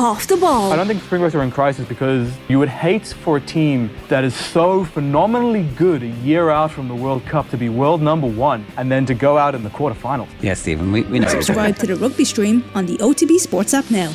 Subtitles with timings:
[0.00, 0.72] off the ball.
[0.72, 4.24] I don't think Springboks are in crisis because you would hate for a team that
[4.24, 8.26] is so phenomenally good a year out from the World Cup to be world number
[8.26, 10.28] one and then to go out in the quarterfinals.
[10.40, 11.28] Yes, Stephen, we, we know.
[11.28, 14.10] Subscribe to the rugby stream on the OTB Sports app now.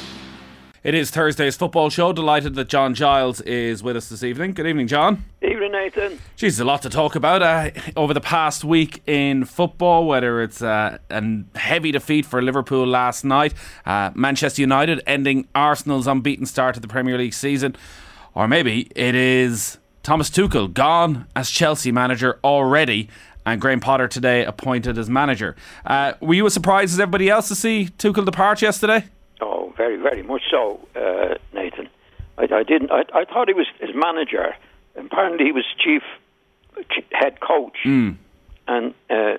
[0.85, 2.13] It is Thursday's football show.
[2.13, 4.53] Delighted that John Giles is with us this evening.
[4.53, 5.25] Good evening, John.
[5.41, 6.19] Evening, Nathan.
[6.35, 10.05] Geez, a lot to talk about uh, over the past week in football.
[10.05, 11.23] Whether it's uh, a
[11.57, 13.55] heavy defeat for Liverpool last night,
[13.87, 17.75] uh, Manchester United ending Arsenal's unbeaten start to the Premier League season,
[18.35, 23.09] or maybe it is Thomas Tuchel gone as Chelsea manager already,
[23.43, 25.55] and Graham Potter today appointed as manager.
[25.83, 29.05] Uh, were you as surprised as everybody else to see Tuchel depart yesterday?
[29.75, 31.89] Very, very much so, uh, Nathan.
[32.37, 32.91] I, I didn't.
[32.91, 34.55] I, I, thought he was his manager.
[34.95, 36.01] Apparently, he was chief
[37.11, 38.15] head coach, mm.
[38.67, 39.37] and uh,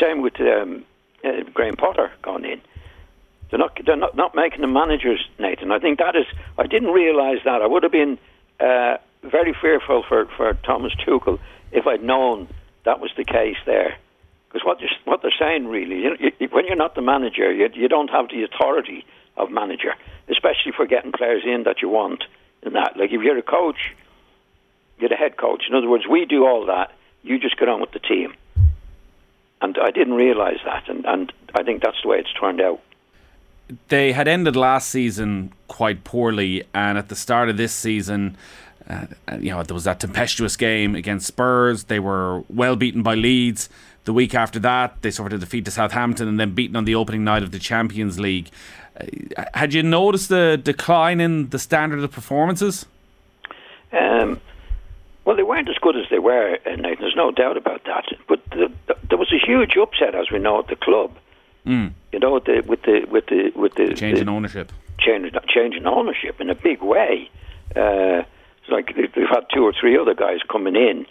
[0.00, 0.84] same with um,
[1.24, 2.60] uh, Graham Potter gone in.
[3.50, 3.78] They're not.
[3.84, 5.72] They're not, not making the managers, Nathan.
[5.72, 6.26] I think that is.
[6.58, 7.62] I didn't realise that.
[7.62, 8.18] I would have been
[8.60, 11.38] uh, very fearful for, for Thomas Tuchel
[11.70, 12.48] if I'd known
[12.84, 13.96] that was the case there.
[14.48, 17.88] Because what, what they're saying really, you, you, when you're not the manager, you, you
[17.88, 19.04] don't have the authority
[19.36, 19.94] of manager,
[20.28, 22.24] especially for getting players in that you want.
[22.62, 23.94] In that, like if you're a coach,
[24.98, 25.64] you're the head coach.
[25.68, 26.92] In other words, we do all that.
[27.22, 28.34] You just get on with the team.
[29.60, 32.80] And I didn't realise that, and, and I think that's the way it's turned out.
[33.88, 38.36] They had ended last season quite poorly, and at the start of this season,
[38.88, 39.06] uh,
[39.38, 41.84] you know, there was that tempestuous game against Spurs.
[41.84, 43.68] They were well beaten by Leeds.
[44.04, 46.96] The week after that, they suffered a defeat to Southampton and then beaten on the
[46.96, 48.50] opening night of the Champions League.
[48.98, 52.86] Uh, had you noticed the decline in the standard of performances?
[53.92, 54.40] Um,
[55.24, 56.96] well, they weren't as good as they were, uh, Nathan.
[57.00, 58.04] There's no doubt about that.
[58.28, 61.16] But the, the, there was a huge upset, as we know, at the club.
[61.66, 61.92] Mm.
[62.12, 65.76] You know, the, with the with the with the, the change in ownership, change change
[65.76, 67.30] in ownership in a big way.
[67.76, 68.24] Uh,
[68.62, 71.06] it's like they've had two or three other guys coming in,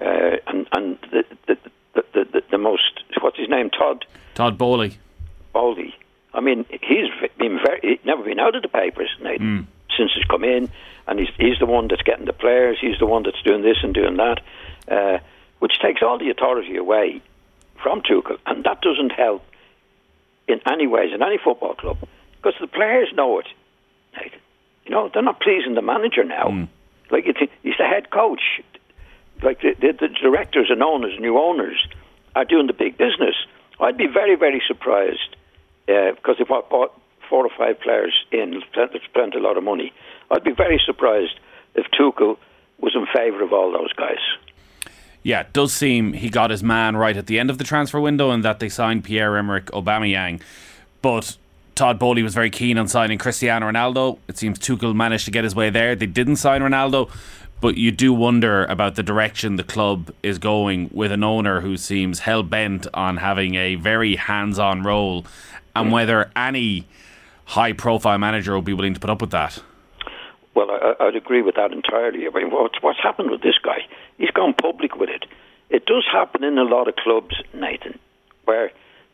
[0.00, 1.58] uh, and and the the,
[1.94, 4.96] the the, the most what's his name Todd Todd Boehly
[5.52, 5.92] Boehly
[6.36, 7.08] I mean, he's
[7.38, 9.66] been very he's never been out of the papers Nathan, mm.
[9.96, 10.70] since he's come in,
[11.08, 12.76] and he's he's the one that's getting the players.
[12.78, 14.40] He's the one that's doing this and doing that,
[14.86, 15.18] uh,
[15.60, 17.22] which takes all the authority away
[17.82, 19.44] from Tuchel, and that doesn't help
[20.46, 21.98] in any ways in any football club
[22.36, 23.46] because the players know it.
[24.14, 24.40] Nathan.
[24.84, 26.48] You know, they're not pleasing the manager now.
[26.48, 26.68] Mm.
[27.10, 28.60] Like he's the head coach.
[29.42, 31.86] Like the, the, the directors and owners, new owners,
[32.34, 33.34] are doing the big business.
[33.80, 35.35] I'd be very, very surprised
[35.88, 36.92] uh, if I bought
[37.28, 39.92] four or five players in, spent, spent a lot of money.
[40.30, 41.38] I'd be very surprised
[41.74, 42.36] if Tuchel
[42.78, 44.18] was in favour of all those guys.
[45.22, 48.00] Yeah, it does seem he got his man right at the end of the transfer
[48.00, 50.40] window and that they signed Pierre Emerick Aubameyang.
[51.02, 51.36] But
[51.74, 54.18] Todd Boehly was very keen on signing Cristiano Ronaldo.
[54.28, 55.96] It seems Tuchel managed to get his way there.
[55.96, 57.10] They didn't sign Ronaldo,
[57.60, 61.76] but you do wonder about the direction the club is going with an owner who
[61.76, 65.26] seems hell bent on having a very hands on role
[65.82, 66.86] and whether any
[67.46, 69.62] high profile manager will be willing to put up with that.
[70.54, 72.26] Well, I, would agree with that entirely.
[72.26, 73.86] I mean, what's, what's happened with this guy?
[74.18, 75.26] He's gone public with it.
[75.68, 77.98] It does happen in a lot of clubs, Nathan,
[78.44, 78.70] where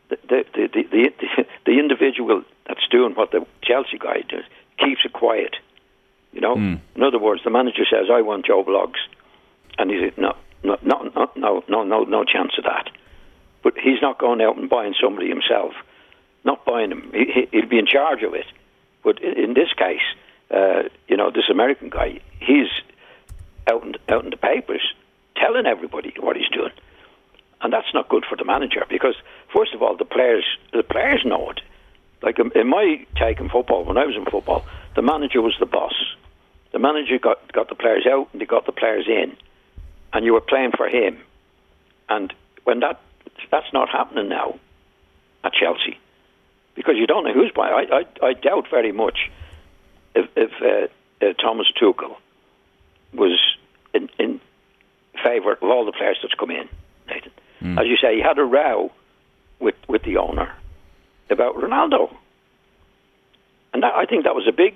[0.09, 4.43] the the, the, the, the, individual that's doing what the Chelsea guy does
[4.77, 5.55] keeps it quiet.
[6.31, 6.79] You know, mm.
[6.95, 8.99] in other words, the manager says, "I want Joe Bloggs,"
[9.77, 12.89] and he said, "No, no, no, no, no, no, no chance of that."
[13.63, 15.73] But he's not going out and buying somebody himself
[16.43, 17.11] not buying him.
[17.13, 18.45] He, he'll be in charge of it.
[19.03, 20.01] But in this case,
[20.49, 22.69] uh, you know, this American guy, he's
[23.69, 24.93] out in, out in the papers
[25.35, 26.71] telling everybody what he's doing.
[27.61, 29.15] And that's not good for the manager because,
[29.55, 31.61] first of all, the players the players know it.
[32.21, 34.65] Like in my take in football, when I was in football,
[34.95, 35.93] the manager was the boss.
[36.71, 39.35] The manager got got the players out and they got the players in,
[40.11, 41.19] and you were playing for him.
[42.09, 42.33] And
[42.63, 43.01] when that
[43.49, 44.59] that's not happening now
[45.43, 45.97] at Chelsea,
[46.75, 47.89] because you don't know who's buying.
[47.91, 49.29] I, I, I doubt very much
[50.15, 52.15] if, if uh, uh, Thomas Tuchel
[53.13, 53.39] was
[53.93, 54.41] in, in
[55.23, 56.67] favour of all the players that's come in,
[57.07, 57.31] Nathan.
[57.61, 57.79] Mm.
[57.79, 58.91] As you say, he had a row
[59.59, 60.53] with, with the owner
[61.29, 62.13] about Ronaldo.
[63.73, 64.75] And that, I think that was a big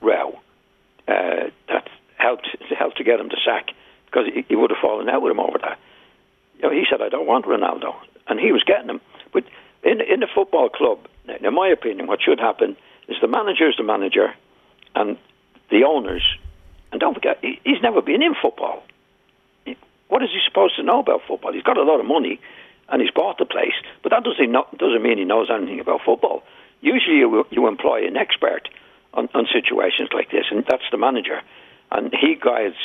[0.00, 0.38] row
[1.08, 2.48] uh, that helped,
[2.78, 3.68] helped to get him to sack
[4.06, 5.78] because he, he would have fallen out with him over that.
[6.56, 7.94] You know, he said, I don't want Ronaldo.
[8.28, 9.00] And he was getting him.
[9.32, 9.44] But
[9.82, 12.76] in, in a football club, in my opinion, what should happen
[13.08, 14.34] is the manager is the manager,
[14.94, 15.16] and
[15.70, 16.22] the owners.
[16.92, 18.82] And don't forget, he's never been in football.
[20.08, 21.52] What is he supposed to know about football?
[21.52, 22.40] He's got a lot of money,
[22.88, 26.44] and he's bought the place, but that doesn't doesn't mean he knows anything about football.
[26.80, 28.68] Usually, you, you employ an expert
[29.14, 31.42] on, on situations like this, and that's the manager.
[31.90, 32.76] And he guides.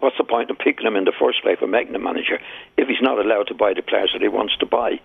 [0.00, 2.38] What's the point of picking him in the first place for making the manager
[2.76, 5.00] if he's not allowed to buy the players that he wants to buy?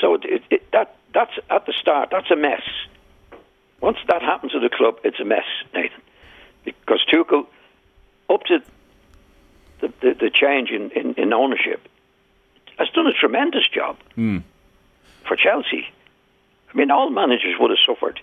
[0.00, 2.08] So it, it, that that's at the start.
[2.10, 2.62] That's a mess.
[3.80, 5.44] Once that happens to the club, it's a mess,
[5.74, 6.00] Nathan.
[6.64, 7.46] Because Tuchel,
[8.30, 8.62] up to
[9.80, 11.80] the, the, the change in, in, in, ownership,
[12.78, 14.42] has done a tremendous job mm.
[15.26, 15.88] for Chelsea.
[16.72, 18.20] I mean, all managers would have suffered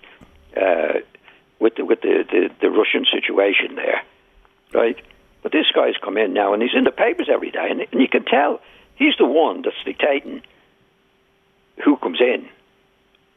[0.56, 1.00] uh,
[1.58, 4.02] with the, with the, the, the Russian situation there,
[4.72, 4.96] right?
[5.42, 8.00] But this guy's come in now, and he's in the papers every day, and, and
[8.00, 8.60] you can tell
[8.96, 10.40] he's the one that's dictating
[11.84, 12.48] who comes in.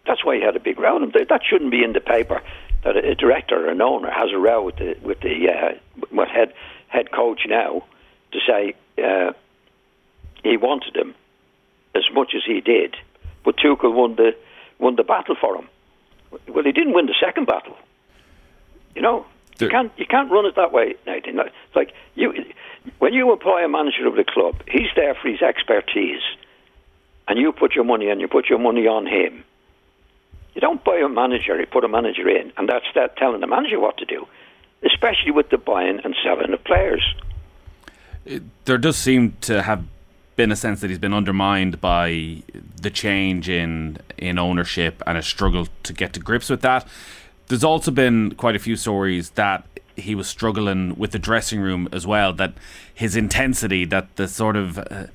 [0.06, 1.00] That's why he had a big row.
[1.00, 2.42] That shouldn't be in the paper
[2.84, 6.28] that a director or an owner has a row with the with the uh, what
[6.28, 6.54] head
[6.88, 7.84] head coach now
[8.31, 9.31] to say uh,
[10.44, 11.16] he wanted him
[11.95, 12.95] as much as he did,
[13.45, 14.36] but Tuchel won the
[14.80, 15.69] won the battle for him.
[16.48, 17.78] Well, he didn't win the second battle.
[18.95, 19.25] You know,
[19.60, 21.40] you can't you can't run it that way, Nathan.
[21.40, 22.34] It's like you
[23.00, 26.22] when you employ a manager of the club, he's there for his expertise,
[27.28, 29.44] and you put your money and you put your money on him.
[30.54, 33.48] You don't buy a manager; you put a manager in, and that's that telling the
[33.48, 34.28] manager what to do,
[34.86, 37.04] especially with the buying and selling of players.
[38.25, 39.84] It, there does seem to have
[40.36, 42.44] been a sense that he's been undermined by
[42.81, 46.88] the change in in ownership and a struggle to get to grips with that.
[47.48, 49.66] There's also been quite a few stories that
[49.96, 52.34] he was struggling with the dressing room as well.
[52.34, 52.54] That
[52.94, 55.08] his intensity, that the sort of uh,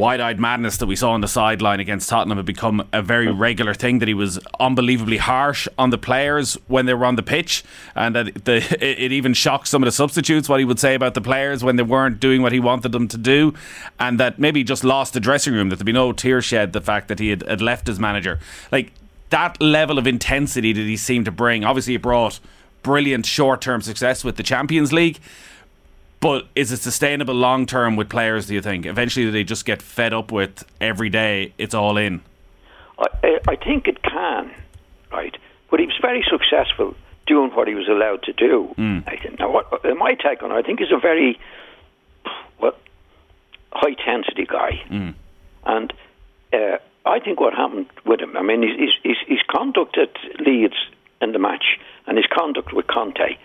[0.00, 3.74] wide-eyed madness that we saw on the sideline against Tottenham had become a very regular
[3.74, 3.98] thing.
[3.98, 7.62] That he was unbelievably harsh on the players when they were on the pitch,
[7.94, 11.14] and that the, it, even shocked some of the substitutes what he would say about
[11.14, 13.52] the players when they weren't doing what he wanted them to do,
[13.98, 15.68] and that maybe just lost the dressing room.
[15.68, 18.40] That there'd be no tear shed the fact that he had, had left his manager.
[18.72, 18.92] Like
[19.28, 21.64] that level of intensity that he seemed to bring.
[21.64, 22.40] Obviously, it brought
[22.82, 25.18] brilliant short term success with the Champions League.
[26.20, 28.84] But is it sustainable long term with players, do you think?
[28.84, 32.22] Eventually, do they just get fed up with every day, it's all in?
[32.98, 34.50] I, I think it can,
[35.10, 35.34] right?
[35.70, 36.94] But he was very successful
[37.26, 38.74] doing what he was allowed to do.
[38.76, 39.04] Mm.
[39.06, 39.38] I think.
[39.38, 41.38] Now, what, my take on it, I think he's a very
[42.60, 42.74] well,
[43.72, 44.82] high intensity guy.
[44.90, 45.14] Mm.
[45.64, 45.92] And
[46.52, 50.14] uh, I think what happened with him, I mean, his, his, his conduct at
[50.44, 50.76] Leeds
[51.22, 53.38] in the match and his conduct with Conte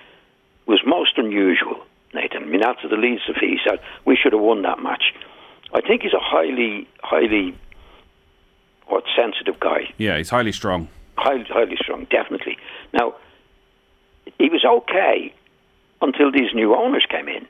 [0.66, 1.86] was most unusual,
[2.16, 2.44] Nathan.
[2.44, 5.14] I mean, after the Leeds defeat, he said, we should have won that match.
[5.74, 7.56] I think he's a highly, highly,
[8.88, 9.94] what, sensitive guy.
[9.98, 10.88] Yeah, he's highly strong.
[11.18, 12.58] Highly, highly strong, definitely.
[12.94, 13.16] Now,
[14.40, 15.34] he was okay
[16.02, 17.46] until these new owners came in.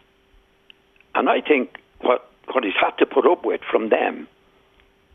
[1.14, 4.28] And I think what, what he's had to put up with from them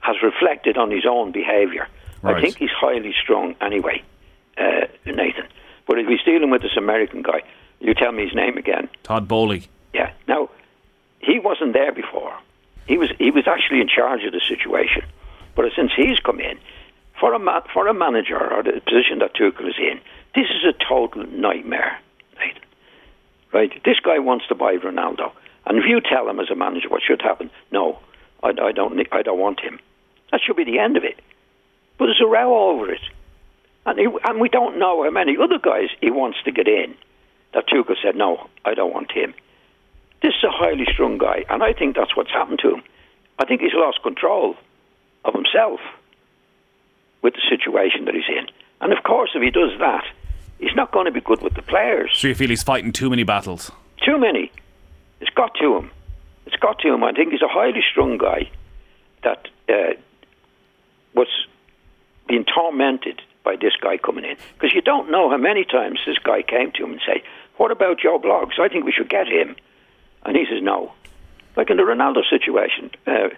[0.00, 1.86] has reflected on his own behaviour.
[2.22, 2.36] Right.
[2.36, 4.02] I think he's highly strong anyway,
[4.58, 5.46] uh, Nathan.
[5.86, 7.42] But if he's dealing with this American guy,
[7.80, 8.88] you tell me his name again.
[9.02, 9.68] Todd Boehly.
[9.92, 10.12] Yeah.
[10.28, 10.50] Now,
[11.20, 12.36] he wasn't there before.
[12.86, 15.02] He was he was actually in charge of the situation.
[15.54, 16.58] But since he's come in,
[17.18, 20.00] for a ma- for a manager or the position that Tuchel is in,
[20.34, 21.98] this is a total nightmare.
[22.36, 22.58] Right?
[23.52, 23.84] Right?
[23.84, 25.32] This guy wants to buy Ronaldo,
[25.66, 27.98] and if you tell him as a manager what should happen, no,
[28.42, 29.78] I, I don't I don't want him.
[30.32, 31.18] That should be the end of it.
[31.98, 33.02] But there's a row over it.
[33.86, 36.94] And, he, and we don't know how many other guys he wants to get in.
[37.52, 39.34] That Tuchel said, no, I don't want him.
[40.22, 42.82] This is a highly strung guy, and I think that's what's happened to him.
[43.38, 44.56] I think he's lost control
[45.24, 45.80] of himself
[47.22, 48.46] with the situation that he's in.
[48.80, 50.04] And of course, if he does that,
[50.58, 52.10] he's not going to be good with the players.
[52.14, 53.72] So you feel he's fighting too many battles?
[54.04, 54.52] Too many.
[55.20, 55.90] It's got to him.
[56.46, 57.04] It's got to him.
[57.04, 58.50] I think he's a highly strung guy
[59.22, 59.94] that uh,
[61.14, 61.28] was
[62.28, 66.18] being tormented by this guy coming in because you don't know how many times this
[66.18, 67.22] guy came to him and say,
[67.60, 68.58] "What about Joe Bloggs?
[68.58, 69.54] I think we should get him,"
[70.24, 70.94] and he says no.
[71.56, 73.28] Like in the Ronaldo situation, uh,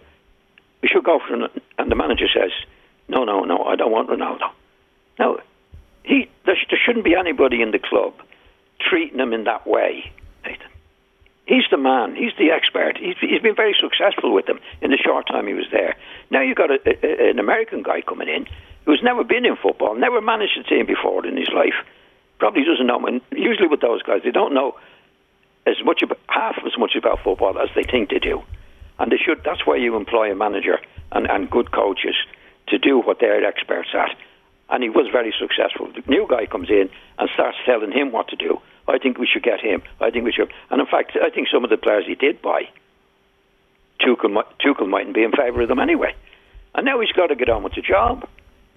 [0.81, 1.49] we should go for, him.
[1.77, 2.53] and the manager says,
[3.09, 4.49] "No, no, no, I don't want Ronaldo."
[5.19, 5.39] Now,
[6.05, 8.15] he there, there shouldn't be anybody in the club
[8.79, 10.13] treating him in that way,
[10.45, 10.71] Nathan.
[11.47, 12.15] He's the man.
[12.15, 12.99] He's the expert.
[12.99, 15.97] He's, he's been very successful with them in the short time he was there.
[16.31, 18.47] Now you've got a, a, an American guy coming in
[18.85, 21.75] who's never been in football, never managed a team before in his life.
[22.43, 23.07] Probably doesn't know.
[23.07, 24.75] And usually with those guys, they don't know
[25.65, 28.43] as much about, half as much about football as they think they do.
[28.99, 29.45] And they should.
[29.45, 30.81] That's why you employ a manager
[31.13, 32.17] and, and good coaches
[32.67, 34.17] to do what they're experts at.
[34.71, 35.87] And he was very successful.
[35.95, 39.29] The new guy comes in and starts telling him what to do I think we
[39.33, 39.81] should get him.
[40.01, 40.53] I think we should.
[40.69, 42.63] And in fact, I think some of the players he did buy,
[44.01, 46.17] Tuchel, Tuchel mightn't be in favour of them anyway.
[46.75, 48.27] And now he's got to get on with the job.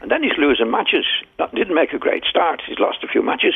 [0.06, 1.04] And then he's losing matches.
[1.40, 2.62] That didn't make a great start.
[2.68, 3.56] He's lost a few matches.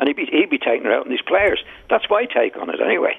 [0.00, 1.62] and he'd be, he'd be taking her out on these players.
[1.88, 3.16] That's my take on it, anyway.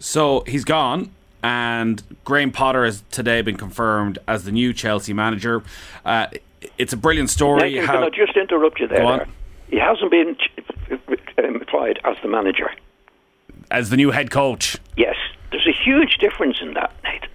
[0.00, 5.62] So he's gone, and Graham Potter has today been confirmed as the new Chelsea manager.
[6.04, 6.26] Uh,
[6.78, 7.74] it's a brilliant story.
[7.74, 8.98] Nathan, can I just interrupt you there?
[8.98, 9.28] there?
[9.68, 10.36] He hasn't been
[11.38, 12.72] employed as the manager.
[13.70, 14.78] As the new head coach?
[14.96, 15.14] Yes.
[15.52, 17.28] There's a huge difference in that, Nathan.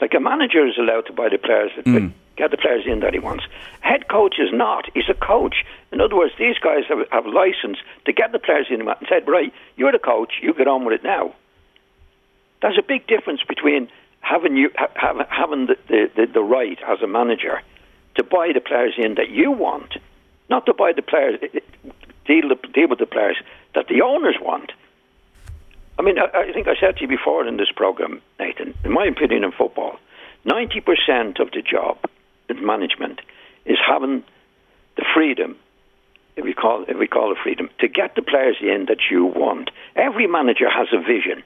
[0.00, 2.12] Like a manager is allowed to buy the players, mm.
[2.36, 3.44] Get the players in that he wants.
[3.80, 4.86] Head coach is not.
[4.94, 5.64] He's a coach.
[5.90, 9.28] In other words, these guys have, have license to get the players in and said,
[9.28, 11.34] right, you're the coach, you get on with it now.
[12.62, 13.88] There's a big difference between
[14.20, 17.60] having you ha- having the, the, the, right as a manager
[18.14, 19.94] to buy the players in that you want,
[20.48, 21.40] not to buy the players
[22.24, 23.36] deal deal with the players
[23.74, 24.70] that the owners want.
[25.98, 28.74] I mean, I, I think I said to you before in this program, Nathan.
[28.84, 29.98] In my opinion, in football,
[30.44, 31.98] ninety percent of the job
[32.50, 33.20] management
[33.64, 34.22] is having
[34.96, 35.56] the freedom
[36.36, 39.26] if we call if we call it freedom, to get the players in that you
[39.26, 39.70] want.
[39.96, 41.42] Every manager has a vision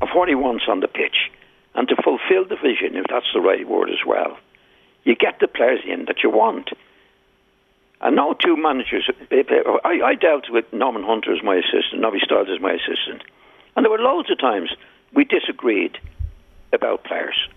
[0.00, 1.30] of what he wants on the pitch
[1.74, 4.38] and to fulfill the vision, if that's the right word as well,
[5.04, 6.70] you get the players in that you want.
[8.00, 9.08] And no two managers.
[9.84, 13.22] I, I dealt with Norman Hunter as my assistant, Nobby Stiles as my assistant,
[13.76, 14.70] and there were loads of times
[15.14, 15.98] we disagreed
[16.72, 17.48] about players.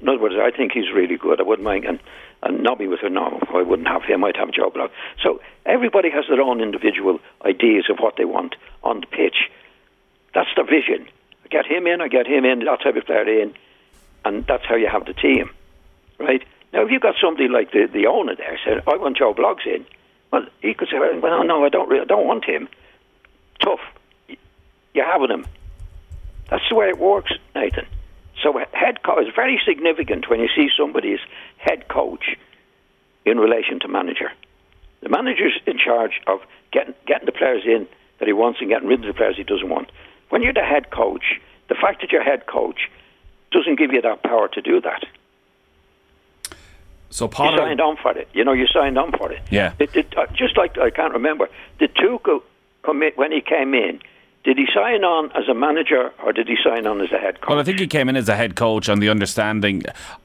[0.00, 1.40] In other words, I think he's really good.
[1.40, 2.00] I wouldn't mind, and,
[2.42, 3.40] and Nobby with her normal.
[3.54, 4.24] I wouldn't have him.
[4.24, 4.92] I'd have Joe Bloggs.
[5.22, 9.50] So everybody has their own individual ideas of what they want on the pitch.
[10.34, 11.06] That's the vision
[11.44, 13.54] I get him in, I get him in, that type of player in,
[14.24, 15.50] and that's how you have the team,
[16.18, 16.42] right?
[16.72, 19.66] Now, if you've got somebody like the, the owner there said, I want Joe Bloggs
[19.66, 19.84] in,
[20.30, 22.68] well, he could say, well, no, I don't, really, I don't want him.
[23.58, 23.80] Tough.
[24.94, 25.46] You're having him.
[26.48, 27.86] That's the way it works, Nathan.
[28.90, 31.20] Head coach is very significant when you see somebody's
[31.58, 32.36] head coach
[33.24, 34.32] in relation to manager.
[35.00, 36.40] The manager's in charge of
[36.72, 37.86] getting getting the players in
[38.18, 39.92] that he wants and getting rid of the players he doesn't want.
[40.30, 42.90] When you're the head coach, the fact that you're head coach
[43.52, 45.04] doesn't give you that power to do that.
[47.10, 48.28] So Potter, you signed on for it.
[48.32, 49.42] You know, you signed on for it.
[49.52, 49.74] Yeah.
[49.78, 52.42] It, it, uh, just like I can't remember, did Tuchel
[52.82, 54.00] commit when he came in?
[54.42, 57.40] Did he sign on as a manager or did he sign on as a head
[57.40, 57.50] coach?
[57.50, 59.82] Well, I think he came in as a head coach on the understanding.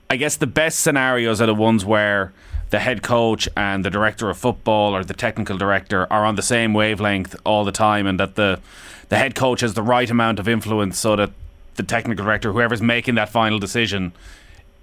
[0.09, 2.31] I guess the best scenarios are the ones where
[2.69, 6.41] the head coach and the director of football or the technical director are on the
[6.41, 8.59] same wavelength all the time, and that the
[9.09, 11.31] the head coach has the right amount of influence so that
[11.75, 14.13] the technical director, whoever's making that final decision,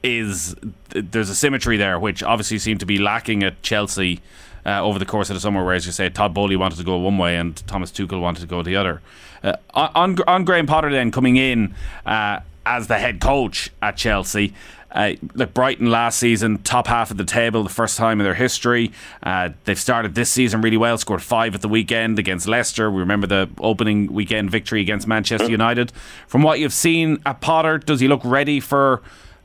[0.02, 0.54] is
[0.90, 4.20] there's a symmetry there, which obviously seemed to be lacking at Chelsea
[4.64, 5.64] uh, over the course of the summer.
[5.64, 8.46] Whereas you say Todd Boehly wanted to go one way and Thomas Tuchel wanted to
[8.46, 9.00] go the other.
[9.42, 11.74] Uh, on on Graham Potter then coming in
[12.06, 14.54] uh, as the head coach at Chelsea.
[14.90, 18.34] Uh, like Brighton last season, top half of the table, the first time in their
[18.34, 18.92] history.
[19.22, 22.90] Uh, they've started this season really well, scored five at the weekend against Leicester.
[22.90, 25.92] We remember the opening weekend victory against Manchester United.
[26.26, 29.00] From what you've seen at Potter, does he look ready for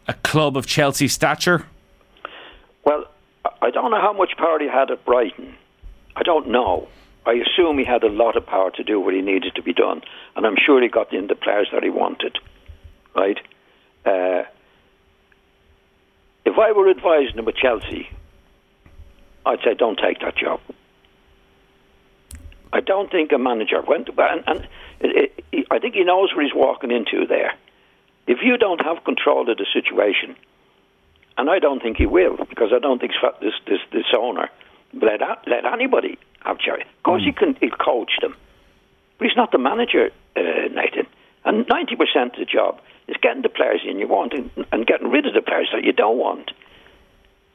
[0.06, 1.66] a club of Chelsea stature?
[2.84, 3.06] Well,
[3.62, 5.56] I don't know how much power he had at Brighton.
[6.16, 6.88] I don't know.
[7.26, 9.74] I assume he had a lot of power to do what he needed to be
[9.74, 10.02] done,
[10.36, 12.38] and I'm sure he got in the players that he wanted.
[13.16, 13.38] Right?
[14.06, 14.44] Uh,
[16.46, 18.10] if I were advising him at Chelsea,
[19.46, 20.62] I'd say don't take that job.
[22.72, 24.68] I don't think a manager went, and, and
[25.02, 27.54] it, it, I think he knows what he's walking into there.
[28.28, 30.36] If you don't have control of the situation,
[31.38, 34.50] and I don't think he will, because I don't think this this, this owner
[34.94, 36.82] let let anybody have charge.
[36.82, 37.26] Of course, mm.
[37.26, 38.36] he can he'll coach them,
[39.18, 40.42] but he's not the manager, uh,
[40.72, 41.08] Nathan.
[41.46, 44.86] And ninety percent of the job is getting the players in you want and, and
[44.86, 46.52] getting rid of the players that you don't want.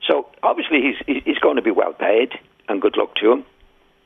[0.09, 3.45] So obviously he's he's going to be well paid, and good luck to him.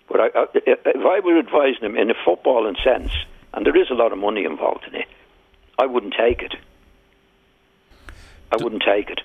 [0.08, 3.12] But I, I, if I were advising him in a footballing sense,
[3.52, 5.08] and there is a lot of money involved in it,
[5.78, 6.54] I wouldn't take it.
[8.52, 9.22] I wouldn't take it.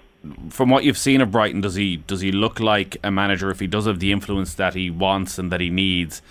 [0.50, 3.60] From what you've seen of Brighton, does he does he look like a manager if
[3.60, 6.22] he does have the influence that he wants and that he needs,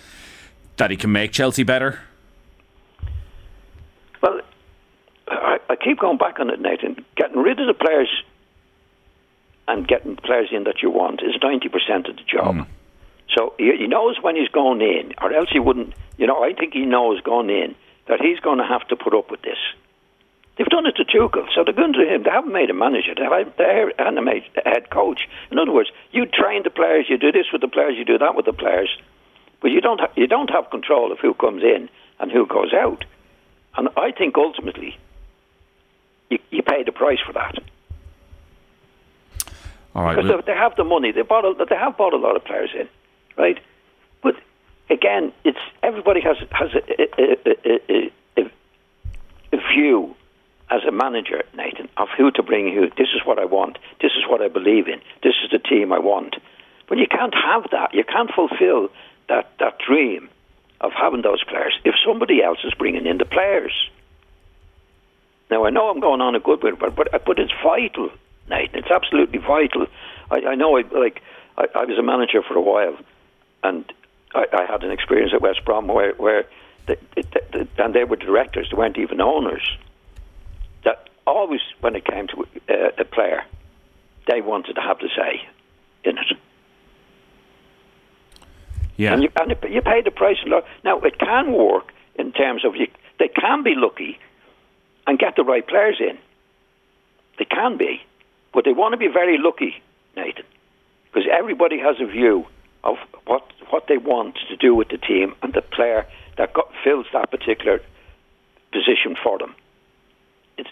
[0.77, 1.99] that he can make Chelsea better?
[4.21, 4.39] Well,
[5.27, 7.03] I, I keep going back on it, Nathan.
[7.17, 8.09] Getting rid of the players
[9.67, 12.55] and getting players in that you want is 90% of the job.
[12.55, 12.67] Mm.
[13.35, 15.93] So he, he knows when he's going in, or else he wouldn't.
[16.17, 17.75] You know, I think he knows going in
[18.07, 19.57] that he's going to have to put up with this.
[20.57, 22.23] They've done it to Tuchel, so they're going to him.
[22.23, 23.15] They haven't made a manager.
[23.15, 25.27] They haven't made a head coach.
[25.49, 28.17] In other words, you train the players, you do this with the players, you do
[28.17, 28.89] that with the players,
[29.61, 31.89] but you don't ha- you don't have control of who comes in
[32.19, 33.05] and who goes out.
[33.77, 34.97] And I think ultimately,
[36.29, 37.57] you, you pay the price for that.
[39.95, 41.11] All right, because they have the money.
[41.11, 41.45] They bought.
[41.45, 42.87] A, they have bought a lot of players in,
[43.37, 43.59] right?
[44.21, 44.35] But
[44.89, 48.51] again, it's everybody has has a, a, a,
[49.53, 50.15] a, view
[50.71, 52.89] as a manager, Nathan, of who to bring who.
[52.89, 53.77] This is what I want.
[54.01, 55.01] This is what I believe in.
[55.21, 56.37] This is the team I want.
[56.87, 57.93] But you can't have that.
[57.93, 58.89] You can't fulfil
[59.27, 60.29] that that dream
[60.79, 63.73] of having those players if somebody else is bringing in the players.
[65.49, 68.09] Now I know I'm going on a good bit, but but but it's vital,
[68.49, 68.79] Nathan.
[68.79, 69.87] It's absolutely vital.
[70.31, 71.21] I, I know, I, like
[71.57, 72.97] I, I was a manager for a while,
[73.61, 73.83] and
[74.33, 76.45] I, I had an experience at West Brom where where
[76.87, 79.77] and they were directors; they weren't even owners.
[81.27, 83.43] Always, when it came to uh, a player,
[84.27, 85.41] they wanted to have the say
[86.03, 86.37] in it.
[88.97, 89.13] Yeah.
[89.13, 90.65] And you, and you pay the price a lot.
[90.83, 92.87] Now, it can work in terms of you,
[93.19, 94.19] they can be lucky
[95.07, 96.17] and get the right players in.
[97.39, 98.01] They can be.
[98.53, 99.81] But they want to be very lucky,
[100.15, 100.43] Nathan,
[101.05, 102.45] because everybody has a view
[102.83, 106.05] of what what they want to do with the team and the player
[106.37, 107.79] that got, fills that particular
[108.73, 109.55] position for them.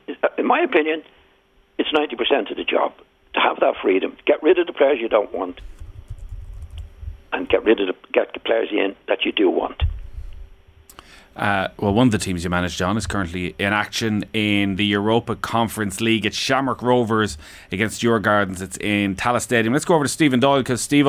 [0.07, 1.03] It's, in my opinion,
[1.77, 2.93] it's ninety percent of the job
[3.33, 5.61] to have that freedom, get rid of the players you don't want,
[7.31, 9.83] and get rid of the, get the players in that you do want.
[11.35, 14.85] Uh, well, one of the teams you manage, John, is currently in action in the
[14.85, 16.25] Europa Conference League.
[16.25, 17.37] It's Shamrock Rovers
[17.71, 18.61] against Djurgårdens.
[18.61, 19.71] It's in Tallaght Stadium.
[19.71, 21.05] Let's go over to Stephen Doyle because Steve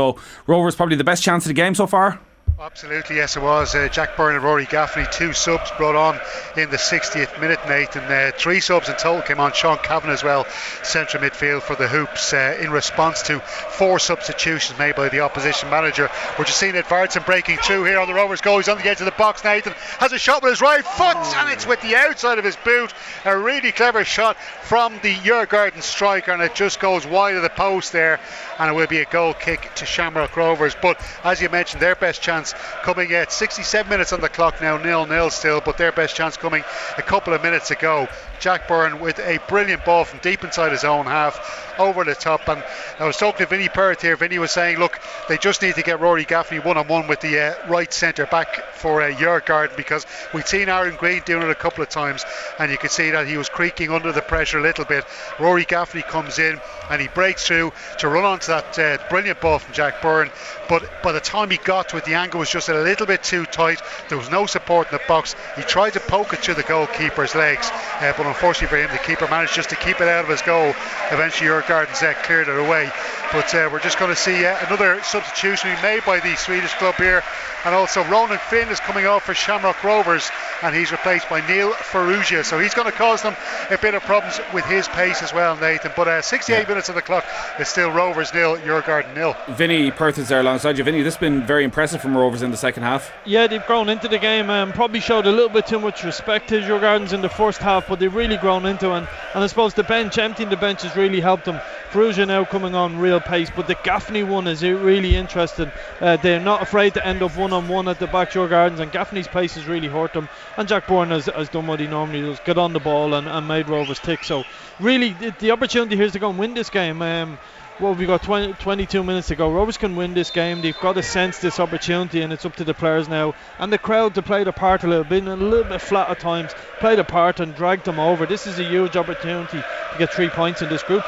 [0.47, 2.21] Rovers probably the best chance of the game so far.
[2.63, 3.75] Absolutely, yes, it was.
[3.75, 6.21] Uh, Jack Byrne and Rory Gaffney, two subs brought on
[6.59, 8.05] in the 60th minute, Nathan.
[8.05, 9.55] Uh, three subs in total came on.
[9.55, 10.47] Sean Cavan as well,
[10.83, 15.71] central midfield for the Hoops, uh, in response to four substitutions made by the opposition
[15.71, 16.11] manager.
[16.39, 18.59] We're just seeing Edvardsen breaking through here on the Rovers goal.
[18.59, 19.73] He's on the edge of the box, Nathan.
[19.99, 22.93] Has a shot with his right foot, and it's with the outside of his boot.
[23.25, 27.49] A really clever shot from the Djurgården striker, and it just goes wide of the
[27.49, 28.21] post there,
[28.59, 30.77] and it will be a goal kick to Shamrock Rovers.
[30.81, 34.61] But as you mentioned, their best chance chance coming at 67 minutes on the clock
[34.61, 36.65] now, nil nil still, but their best chance coming
[36.99, 38.09] a couple of minutes ago.
[38.41, 42.49] Jack Byrne with a brilliant ball from deep inside his own half over the top.
[42.49, 42.63] And
[42.99, 44.17] I was talking to Vinny Perth here.
[44.17, 44.99] Vinny was saying, look,
[45.29, 48.27] they just need to get Rory Gaffney one on one with the uh, right centre
[48.27, 51.91] back for a uh, Djurgården because we've seen Aaron Greene doing it a couple of
[51.91, 52.25] times
[52.59, 55.05] and you could see that he was creaking under the pressure a little bit.
[55.39, 56.59] Rory Gaffney comes in
[56.91, 60.31] and he breaks through to run onto that uh, brilliant ball from Jack Byrne.
[60.69, 63.23] But by the time he got to it, the angle was just a little bit
[63.23, 63.81] too tight.
[64.09, 65.37] There was no support in the box.
[65.57, 69.03] He tried to poke it to the goalkeeper's legs, uh, but unfortunately for him, the
[69.03, 70.73] keeper managed just to keep it out of his goal.
[71.11, 72.91] Eventually, Djurgården's uh, cleared it away.
[73.33, 76.97] But uh, we're just going to see uh, another substitution made by the Swedish club
[76.97, 77.23] here.
[77.65, 80.31] And also, Ronan Finn is coming off for Shamrock Rovers,
[80.63, 82.45] and he's replaced by Neil Farrugia.
[82.45, 83.37] So he's going to cause them
[83.71, 85.93] a bit of problems with his pace as well, Nathan.
[85.95, 86.69] But uh, 68 yeah.
[86.69, 87.25] minutes of the clock,
[87.59, 89.37] it's still Rovers nil, Djurgården nil.
[89.51, 90.85] Vinny Perth is there alongside you.
[90.85, 93.13] Vinny, this has been very impressive from Rovers in the second half.
[93.27, 96.49] Yeah, they've grown into the game and probably showed a little bit too much respect
[96.49, 99.75] to Djurgårdens in the first half, but they've really grown into and, and I suppose
[99.75, 101.61] the bench, emptying the bench has really helped them.
[101.91, 105.73] Farrugia now coming on real pace, but the Gaffney one is really interesting.
[106.01, 108.93] Uh, they're not afraid to end up one on one at the back Djurgårdens, and
[108.93, 110.29] Gaffney's pace has really hurt them.
[110.57, 113.27] And Jack Byrne has, has done what he normally does get on the ball and,
[113.27, 114.23] and made Rovers tick.
[114.23, 114.45] So,
[114.79, 117.03] really, the, the, opportunity here is to go and win this game.
[117.03, 117.39] Um,
[117.81, 119.51] well, we've got 20, 22 minutes to go.
[119.51, 120.61] Rovers can win this game.
[120.61, 123.79] They've got to sense this opportunity, and it's up to the players now and the
[123.79, 126.95] crowd to play the part a little bit, a little bit flat at times, play
[126.95, 128.27] the part and drag them over.
[128.27, 131.05] This is a huge opportunity to get three points in this group.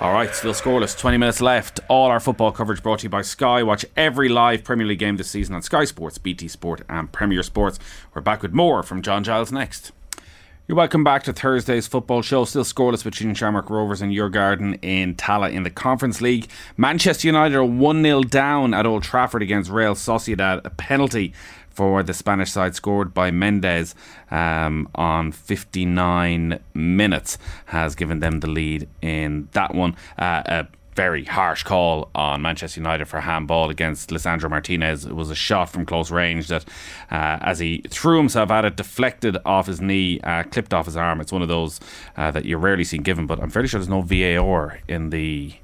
[0.00, 0.98] All right, still scoreless.
[0.98, 1.78] 20 minutes left.
[1.88, 3.62] All our football coverage brought to you by Sky.
[3.62, 7.42] Watch every live Premier League game this season on Sky Sports, BT Sport, and Premier
[7.42, 7.78] Sports.
[8.12, 9.92] We're back with more from John Giles next.
[10.68, 12.44] You're welcome back to Thursday's football show.
[12.44, 16.46] Still scoreless between Shamrock Rovers and Djurgården in Tallaght in the Conference League.
[16.76, 20.60] Manchester United are 1 0 down at Old Trafford against Real Sociedad.
[20.64, 21.32] A penalty
[21.68, 23.94] for the Spanish side scored by Méndez
[24.30, 29.96] um, on 59 minutes has given them the lead in that one.
[30.16, 30.62] Uh,
[30.94, 35.04] very harsh call on Manchester United for handball against Lisandro Martinez.
[35.06, 36.64] It was a shot from close range that,
[37.10, 40.96] uh, as he threw himself at it, deflected off his knee, uh, clipped off his
[40.96, 41.20] arm.
[41.20, 41.80] It's one of those
[42.16, 45.54] uh, that you rarely see given, but I'm fairly sure there's no VAR in the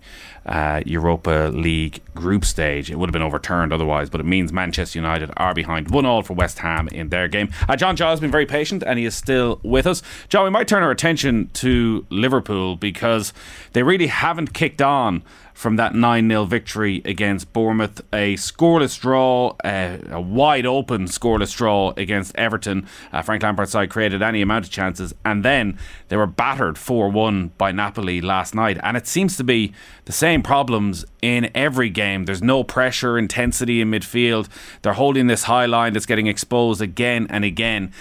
[0.48, 2.90] uh, Europa League group stage.
[2.90, 6.22] It would have been overturned otherwise, but it means Manchester United are behind 1 all
[6.22, 7.50] for West Ham in their game.
[7.68, 10.02] Uh, John Giles has been very patient and he is still with us.
[10.28, 13.32] John, we might turn our attention to Liverpool because
[13.72, 15.22] they really haven't kicked on
[15.58, 18.00] from that 9 0 victory against Bournemouth.
[18.12, 22.86] A scoreless draw, uh, a wide open scoreless draw against Everton.
[23.12, 25.76] Uh, Frank Lampard's side created any amount of chances, and then
[26.10, 28.78] they were battered 4 1 by Napoli last night.
[28.84, 29.72] And it seems to be
[30.04, 32.26] the same problems in every game.
[32.26, 34.48] There's no pressure, intensity in midfield.
[34.82, 37.92] They're holding this high line that's getting exposed again and again.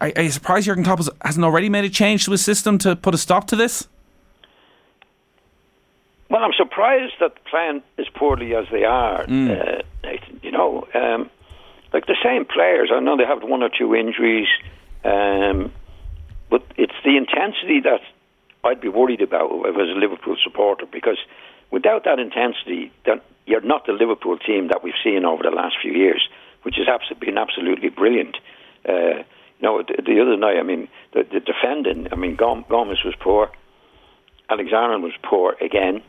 [0.00, 2.96] Are, are you surprised Jurgen Klopp hasn't already made a change to his system to
[2.96, 3.86] put a stop to this?
[6.32, 9.50] Well, I'm surprised that playing as poorly as they are, mm.
[9.50, 10.40] uh, Nathan.
[10.42, 11.28] You know, um,
[11.92, 12.90] like the same players.
[12.90, 14.48] I know they have one or two injuries,
[15.04, 15.70] um,
[16.48, 18.00] but it's the intensity that
[18.64, 21.18] I'd be worried about if I was a Liverpool supporter because
[21.70, 25.76] without that intensity, then you're not the Liverpool team that we've seen over the last
[25.82, 26.26] few years,
[26.62, 28.38] which has been absolutely brilliant.
[28.88, 33.04] Uh, you know, the, the, other night, I mean, the, the defending, I mean, Gomez
[33.04, 33.50] was poor,
[34.48, 36.02] Alexander was poor again.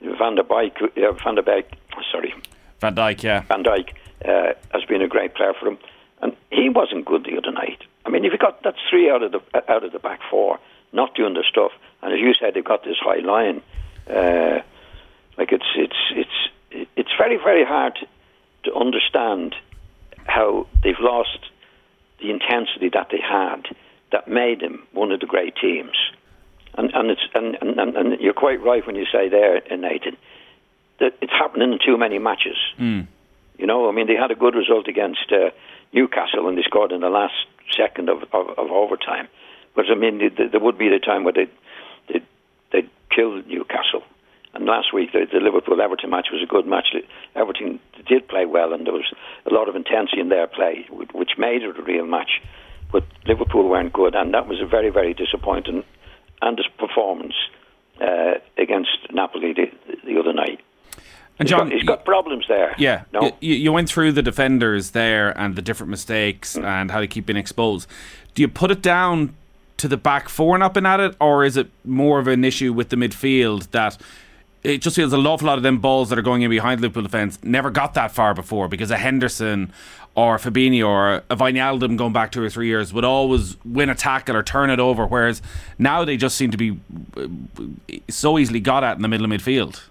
[0.00, 1.66] Van der Beek, uh, Van der Beek,
[2.10, 2.34] sorry,
[2.80, 3.92] Van Dijk, yeah, Van Dijk
[4.24, 5.78] uh, has been a great player for him,
[6.22, 7.82] and he wasn't good the other night.
[8.06, 10.58] I mean, if you got that's three out of the out of the back four
[10.92, 13.62] not doing the stuff, and as you said, they've got this high line.
[14.08, 14.60] Uh,
[15.36, 17.98] like it's it's it's it's very very hard
[18.64, 19.54] to understand
[20.26, 21.38] how they've lost
[22.20, 23.66] the intensity that they had
[24.12, 25.96] that made them one of the great teams.
[26.74, 30.16] And and it's and, and, and you're quite right when you say there, Nathan,
[31.00, 32.56] that it's happening in too many matches.
[32.78, 33.06] Mm.
[33.58, 35.50] You know, I mean, they had a good result against uh,
[35.92, 37.34] Newcastle and they scored in the last
[37.76, 39.28] second of, of, of overtime.
[39.74, 41.46] But I mean, there would be the time where they
[42.08, 42.20] they
[42.72, 44.02] they killed Newcastle.
[44.52, 46.88] And last week, the, the Liverpool Everton match was a good match.
[47.36, 47.78] Everton
[48.08, 49.12] did play well, and there was
[49.46, 52.42] a lot of intensity in their play, which made it a real match.
[52.90, 55.84] But Liverpool weren't good, and that was a very, very disappointing
[56.42, 57.34] and his performance
[58.00, 59.70] uh, against Napoli the,
[60.04, 60.60] the other night.
[61.38, 62.74] And John, he's got, he's got problems there.
[62.76, 63.36] Yeah, no?
[63.40, 66.64] you, you, went through the defenders there and the different mistakes mm.
[66.64, 67.88] and how they keep being exposed.
[68.34, 69.34] Do you put it down
[69.78, 72.74] to the back four not been at it, or is it more of an issue
[72.74, 73.96] with the midfield that
[74.62, 77.02] it just feels a awful lot of them balls that are going in behind Liverpool
[77.02, 79.72] defence never got that far before because a Henderson
[80.14, 83.94] or Fabinho or a Wijnaldum going back two or three years would always win a
[83.94, 85.40] tackle or turn it over, whereas
[85.78, 86.78] now they just seem to be
[87.16, 87.28] uh,
[88.08, 89.82] so easily got at in the middle of midfield.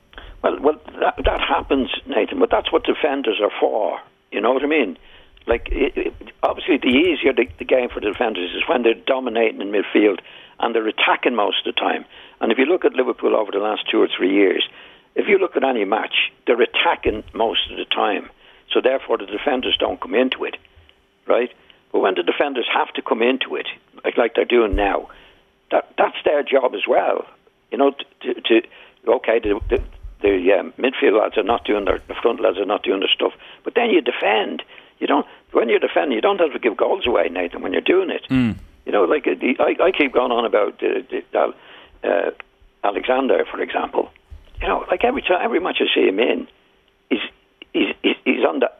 [0.44, 4.00] Well, well, that, that happens, Nathan, but that's what defenders are for.
[4.32, 4.98] You know what I mean?
[5.50, 8.94] like it, it, obviously the easier the, the game for the defenders is when they're
[8.94, 10.20] dominating in midfield
[10.60, 12.06] and they're attacking most of the time.
[12.42, 14.68] And if you look at Liverpool over the last two or three years,
[15.16, 18.30] if you look at any match, they're attacking most of the time.
[18.72, 20.56] So therefore, the defenders don't come into it,
[21.28, 21.52] right?
[21.92, 23.68] But when the defenders have to come into it,
[24.04, 25.10] like like they're doing now,
[25.72, 27.26] that that's their job as well.
[27.72, 27.92] You know,
[28.22, 28.62] to, to
[29.08, 29.84] okay, the, the,
[30.22, 33.10] the um, midfield lads are not doing their, the front lads are not doing their
[33.10, 34.64] stuff, but then you defend.
[35.00, 37.62] You don't when you're defending, you don't have to give goals away, Nathan.
[37.62, 38.56] When you're doing it, mm.
[38.86, 42.32] You know, like the, I, I keep going on about uh, uh,
[42.84, 44.10] Alexander, for example.
[44.62, 46.48] You know, like every time, every match I see him in,
[47.10, 47.20] he's
[47.74, 48.72] he's he's on the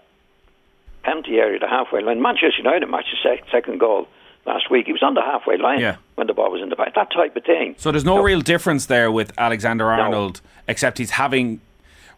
[1.06, 2.22] empty area, the halfway line.
[2.22, 4.08] Manchester United match, the second goal
[4.46, 5.98] last week, he was on the halfway line yeah.
[6.16, 6.96] when the ball was in the back.
[6.96, 7.76] That type of thing.
[7.78, 8.24] So there's no, no.
[8.24, 10.50] real difference there with Alexander Arnold, no.
[10.68, 11.62] except he's having,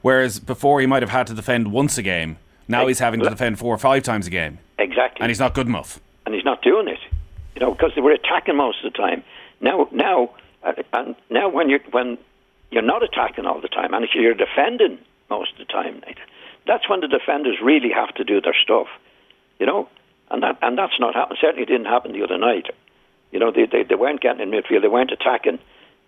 [0.02, 2.38] whereas before he might have had to defend once a game.
[2.68, 4.60] Now he's having to defend four or five times a game.
[4.80, 5.22] Exactly.
[5.22, 6.00] And he's not good enough.
[6.26, 7.00] And he's not doing it.
[7.62, 9.24] You know, because they were attacking most of the time.
[9.60, 10.32] Now, now,
[10.64, 12.18] uh, and now when you're when
[12.72, 14.98] you're not attacking all the time, and you're defending
[15.30, 16.02] most of the time,
[16.66, 18.88] that's when the defenders really have to do their stuff.
[19.60, 19.90] You know,
[20.32, 21.38] and that and that's not happening.
[21.40, 22.66] Certainly didn't happen the other night.
[23.32, 24.82] You know, they, they they weren't getting in midfield.
[24.82, 25.60] They weren't attacking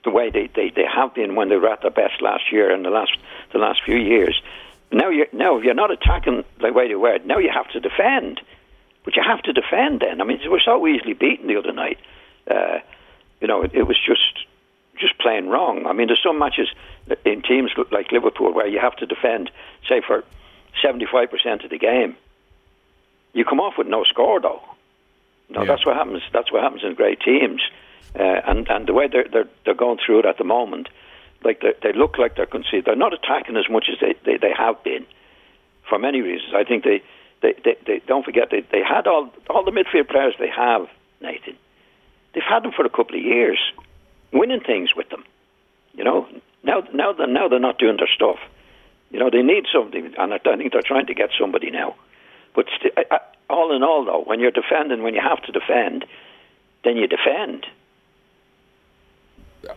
[0.04, 2.74] the way they, they, they have been when they were at their best last year
[2.74, 3.16] and the last
[3.52, 4.42] the last few years.
[4.92, 7.20] Now you're now you're not attacking the way they were.
[7.20, 8.42] Now you have to defend,
[9.04, 10.02] but you have to defend.
[10.02, 12.00] Then I mean, they were so easily beaten the other night.
[12.50, 12.80] Uh,
[13.42, 14.46] you know, it, it was just
[15.00, 15.86] just plain wrong.
[15.88, 16.70] I mean, there's some matches
[17.26, 19.50] in teams like Liverpool where you have to defend,
[19.89, 20.24] say for
[20.84, 22.16] 75% of the game.
[23.34, 24.62] You come off with no score though.
[25.50, 25.68] No, yeah.
[25.68, 26.22] that's what happens.
[26.32, 27.62] That's what happens in great teams,
[28.18, 30.89] uh, and and the way they're, they're they're going through it at the moment
[31.44, 32.84] like they look like they're conceding.
[32.86, 35.06] They're not attacking as much as they, they, they have been
[35.88, 36.54] for many reasons.
[36.56, 37.04] I think they,
[37.44, 40.88] they, they, they don't forget they, they had all all the midfield players they have,
[41.22, 41.56] Nathan.
[42.34, 43.60] They've had them for a couple of years,
[44.32, 45.24] winning things with them.
[45.94, 46.28] You know,
[46.64, 48.40] now now they're, now they're not doing their stuff.
[49.12, 51.96] You know, they need something, and I think they're trying to get somebody now.
[52.56, 55.52] But st- I, I, all in all, though, when you're defending, when you have to
[55.52, 56.06] defend,
[56.84, 57.68] then you defend.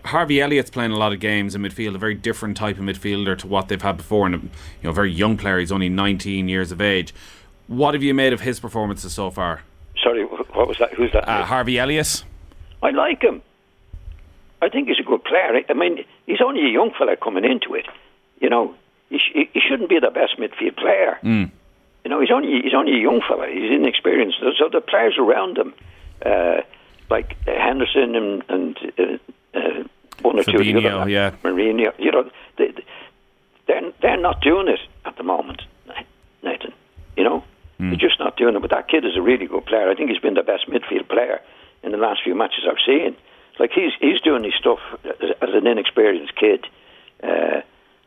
[0.07, 3.39] Harvey Elliott's playing a lot of games in midfield, a very different type of midfielder
[3.39, 4.51] to what they've had before, and a, you
[4.85, 5.59] know, very young player.
[5.59, 7.15] He's only 19 years of age.
[7.69, 9.63] What have you made of his performances so far?
[10.03, 10.95] Sorry, what was that?
[10.95, 11.29] Who's that?
[11.29, 12.25] Uh, Harvey Elliott.
[12.83, 13.43] I like him.
[14.63, 15.61] I think he's a good player.
[15.69, 17.87] I mean, he's only a young fella coming into it.
[18.41, 18.75] You know,
[19.11, 21.19] he, sh- he shouldn't be the best midfield player.
[21.23, 21.51] Mm.
[22.05, 23.49] You know, he's only he's only a young fella.
[23.49, 24.39] He's inexperienced.
[24.59, 25.75] So the players around him,
[26.25, 26.63] uh,
[27.11, 29.85] like Henderson and, and uh, uh,
[30.23, 31.33] one or two of the other, yeah.
[31.43, 32.73] Mourinho, you know, they,
[33.67, 35.63] they're they're not doing it at the moment,
[36.43, 36.73] Nathan.
[37.17, 37.45] You know,
[37.79, 38.61] they're just not doing it.
[38.61, 39.91] But that kid is a really good player.
[39.91, 41.41] I think he's been the best midfield player
[41.83, 43.17] in the last few matches I've seen.
[43.59, 46.67] Like he's he's doing his stuff as, as an inexperienced kid,
[47.23, 47.61] uh,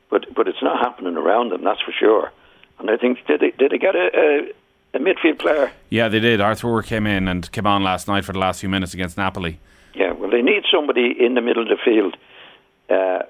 [0.10, 1.64] but but it's not happening around them.
[1.64, 2.32] That's for sure.
[2.80, 4.10] And I think did they did they get a,
[4.94, 5.72] a, a midfield player?
[5.90, 6.40] Yeah, they did.
[6.40, 9.60] Arthur came in and came on last night for the last few minutes against Napoli.
[9.96, 12.16] Yeah, well, they need somebody in the middle of the field
[12.90, 13.24] uh,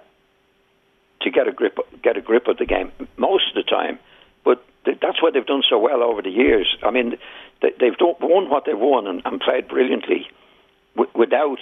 [1.21, 3.97] to get a grip get a grip of the game most of the time.
[4.43, 4.63] But
[5.01, 6.75] that's why they've done so well over the years.
[6.83, 7.17] I mean,
[7.61, 10.27] they, they've won what they've won and, and played brilliantly
[10.95, 11.59] w- without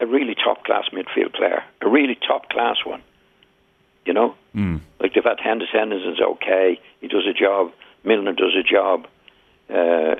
[0.00, 3.02] a really top class midfield player, a really top class one.
[4.04, 4.80] You know, Mm.
[5.00, 6.80] like they've had Henderson Henderson's okay.
[7.00, 7.72] He does a job.
[8.04, 9.06] Milner does a job.
[9.68, 10.14] Uh,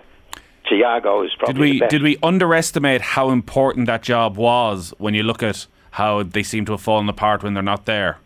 [0.71, 1.91] Thiago is probably Did we the best.
[1.91, 6.65] did we underestimate how important that job was when you look at how they seem
[6.67, 8.19] to have fallen apart when they're not there?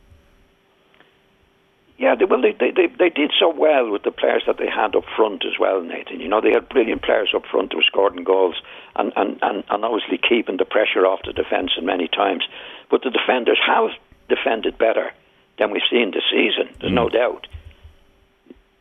[2.01, 4.71] Yeah, they, well, they, they they they did so well with the players that they
[4.71, 6.21] had up front as well, Nathan.
[6.21, 8.55] You know, they had brilliant players up front who were scoring goals
[8.97, 12.49] and, and, and, and obviously keeping the pressure off the defence in many times.
[12.91, 13.91] But the defenders have
[14.31, 15.13] defended better
[15.59, 16.75] than we've seen this season.
[16.81, 17.47] There's no doubt.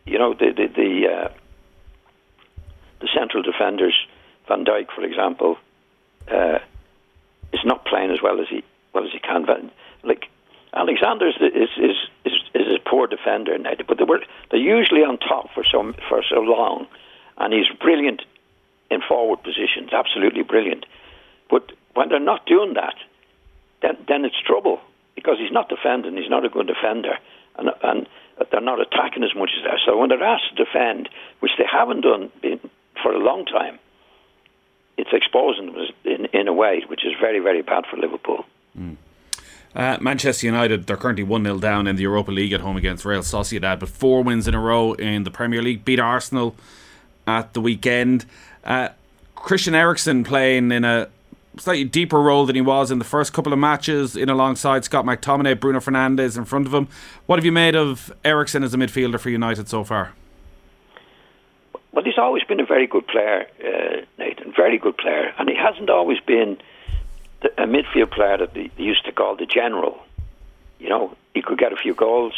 [0.05, 1.29] You know, the the the, uh,
[3.01, 3.95] the central defenders,
[4.47, 5.57] Van Dijk, for example,
[6.31, 6.59] uh,
[7.51, 9.45] is not playing as well as he well as he can.
[10.03, 10.29] Like
[10.73, 15.01] Alexander is is is, is, is a poor defender now, but they were they're usually
[15.01, 16.87] on top for so for so long,
[17.37, 18.21] and he's brilliant
[18.89, 20.85] in forward positions, absolutely brilliant.
[21.49, 22.95] But when they're not doing that,
[23.81, 24.79] then then it's trouble
[25.15, 26.17] because he's not defending.
[26.17, 27.17] He's not a good defender,
[27.57, 28.07] and and
[28.51, 29.79] they're not attacking as much as that.
[29.85, 31.09] So when they're asked to defend,
[31.41, 32.59] which they haven't done in,
[33.03, 33.77] for a long time,
[34.97, 38.45] it's exposing them in in a way which is very very bad for Liverpool.
[38.75, 38.93] Hmm.
[39.75, 43.05] Uh, Manchester United, they're currently 1 0 down in the Europa League at home against
[43.05, 45.85] Real Sociedad, but four wins in a row in the Premier League.
[45.85, 46.55] Beat Arsenal
[47.27, 48.25] at the weekend.
[48.63, 48.89] Uh,
[49.35, 51.07] Christian Eriksen playing in a
[51.57, 55.05] slightly deeper role than he was in the first couple of matches, in alongside Scott
[55.05, 56.87] McTominay, Bruno Fernandes in front of him.
[57.25, 60.13] What have you made of Eriksen as a midfielder for United so far?
[61.91, 64.53] Well, he's always been a very good player, uh, Nathan.
[64.55, 66.57] Very good player, and he hasn't always been
[67.43, 69.99] a midfield player that they used to call the general.
[70.79, 72.33] You know, he could get a few goals.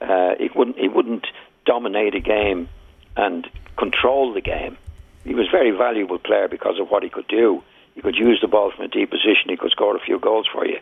[0.00, 0.78] Uh, he wouldn't.
[0.78, 1.26] He wouldn't
[1.64, 2.68] dominate a game
[3.16, 4.76] and control the game.
[5.24, 7.62] He was a very valuable player because of what he could do.
[7.94, 9.48] He could use the ball from a deep position.
[9.48, 10.78] He could score a few goals for you.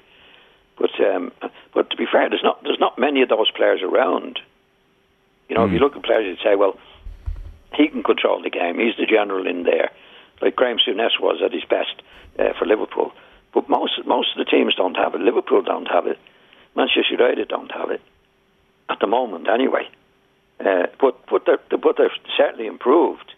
[0.78, 1.32] But um,
[1.72, 4.38] but to be fair, there's not there's not many of those players around.
[5.48, 6.76] You know, if you look at players, you'd say, well,
[7.72, 8.78] he can control the game.
[8.78, 9.90] He's the general in there,
[10.42, 12.02] like Graham Souness was at his best
[12.38, 13.12] uh, for Liverpool.
[13.56, 15.22] But most most of the teams don't have it.
[15.22, 16.18] Liverpool don't have it.
[16.76, 18.02] Manchester United don't have it
[18.90, 19.88] at the moment, anyway.
[20.60, 23.32] Uh, but but they're, but they've certainly improved.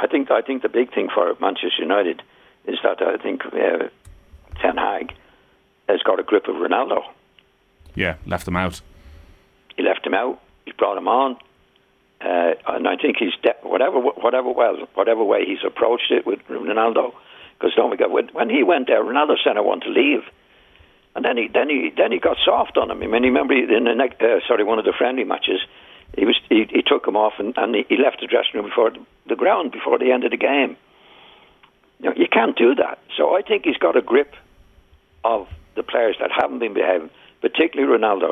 [0.00, 2.22] I think I think the big thing for Manchester United
[2.64, 3.88] is that I think uh,
[4.62, 5.12] Ten Hag
[5.90, 7.02] has got a grip of Ronaldo.
[7.94, 8.80] Yeah, left them out.
[9.76, 10.40] He left him out.
[10.64, 11.36] He brought him on,
[12.22, 16.38] uh, and I think he's de- whatever whatever well whatever way he's approached it with
[16.48, 17.12] Ronaldo.
[17.62, 20.22] Because don't forget when, when he went there, Ronaldo said I want to leave,
[21.14, 23.00] and then he then he then he got soft on him.
[23.00, 25.60] I mean, remember in the next, uh, sorry one of the friendly matches,
[26.18, 28.90] he was he, he took him off and, and he, left the dressing room before
[28.90, 28.98] the,
[29.28, 30.76] the ground before the end of the game.
[32.00, 32.98] You know, you can't do that.
[33.16, 34.34] So I think he's got a grip
[35.22, 35.46] of
[35.76, 37.10] the players that haven't been behaving,
[37.42, 38.26] particularly Ronaldo.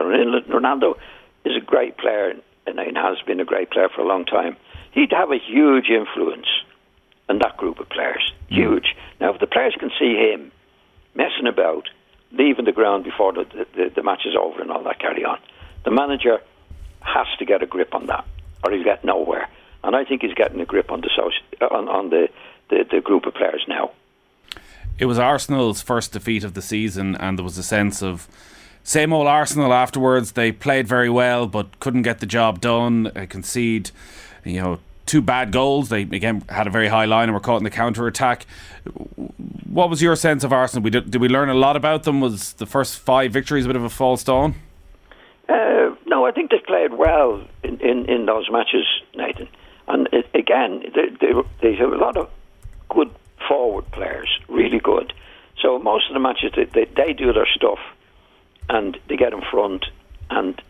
[0.49, 0.99] Ronaldo
[1.45, 2.35] is a great player
[2.67, 4.57] and has been a great player for a long time.
[4.91, 6.49] He'd have a huge influence
[7.31, 8.33] in that group of players.
[8.49, 8.97] Huge.
[9.21, 10.51] Now, if the players can see him
[11.15, 11.89] messing about,
[12.33, 15.39] leaving the ground before the, the, the match is over and all that carry on,
[15.85, 16.41] the manager
[17.01, 18.27] has to get a grip on that
[18.63, 19.49] or he'll get nowhere.
[19.83, 22.29] And I think he's getting a grip on the social, on, on the,
[22.69, 23.93] the, the group of players now.
[24.99, 28.29] It was Arsenal's first defeat of the season, and there was a sense of
[28.83, 30.33] same old Arsenal afterwards.
[30.33, 33.07] They played very well, but couldn't get the job done.
[33.17, 33.91] Uh, concede,
[34.45, 34.81] you know,
[35.11, 35.89] two bad goals.
[35.89, 38.47] They again had a very high line and were caught in the counter attack.
[39.69, 40.85] What was your sense of Arsenal?
[40.85, 42.21] We did, did we learn a lot about them?
[42.21, 44.55] Was the first five victories a bit of a false dawn?
[45.49, 49.49] Uh, no, I think they played well in, in, in those matches, Nathan.
[49.89, 52.31] And it, again, they, they, they have a lot of
[52.89, 53.11] good
[53.49, 55.13] forward players, really good.
[55.61, 57.81] So most of the matches, they, they, they do their stuff
[58.69, 59.87] and they get in front,
[60.31, 60.63] and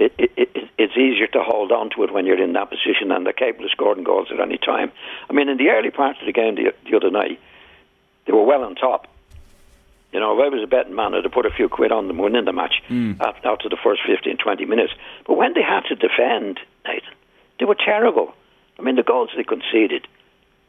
[0.00, 3.12] it, it, it, it's easier to hold on to it when you're in that position,
[3.12, 4.90] and they're capable of scoring goals at any time.
[5.28, 7.38] I mean, in the early part of the game the, the other night,
[8.26, 9.06] they were well on top.
[10.12, 12.08] You know, if I was a betting man, I'd have put a few quid on
[12.08, 13.20] them winning the match Mm.
[13.20, 14.92] after, the first 15, 20 minutes.
[15.26, 17.14] But when they had to defend, Nathan,
[17.58, 18.34] they were terrible.
[18.78, 20.08] I mean, the goals they conceded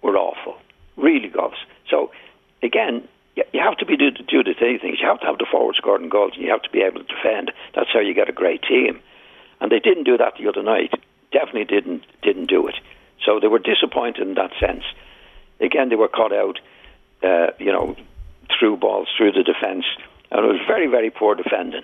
[0.04, 0.58] were awful,
[0.98, 1.56] really goals.
[1.90, 2.12] So,
[2.62, 5.00] again, you you have to be do, do the three things.
[5.02, 7.08] You have to have the forward scoring goals, and you have to be able to
[7.16, 7.52] defend.
[7.74, 9.00] That's how you get a great team.
[9.62, 10.92] And they didn't do that the other night.
[11.32, 12.76] Definitely didn't didn't do it.
[13.26, 14.84] So they were disappointed in that sense.
[15.62, 16.60] Again, they were caught out.
[17.24, 17.96] Uh, you know,
[18.60, 19.86] through balls through the defence,
[20.32, 21.84] and it was very very poor defending,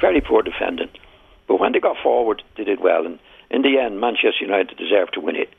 [0.00, 0.88] very poor defending.
[1.46, 3.04] But when they got forward, they did well.
[3.04, 3.18] And
[3.50, 5.50] in the end, Manchester United deserved to win it.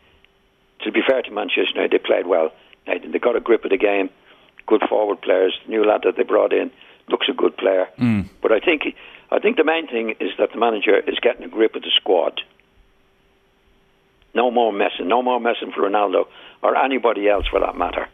[0.82, 2.52] To be fair to Manchester United, they played well.
[2.88, 4.10] They got a grip of the game.
[4.66, 5.54] Good forward players.
[5.68, 6.72] New lad that they brought in
[7.08, 7.88] looks a good player.
[8.00, 8.30] Mm.
[8.42, 8.96] But I think
[9.32, 11.92] I think the main thing is that the manager is getting a grip of the
[11.96, 12.42] squad.
[14.34, 15.08] No more messing.
[15.08, 16.26] No more messing for Ronaldo
[16.62, 18.08] or anybody else for that matter.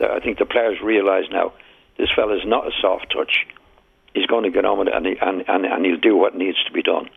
[0.00, 1.52] I think the players realise now
[1.96, 3.46] this fella's not a soft touch.
[4.14, 6.36] He's going to get on with it and, he, and, and, and he'll do what
[6.36, 7.08] needs to be done.